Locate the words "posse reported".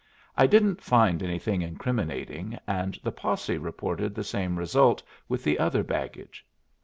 3.11-4.15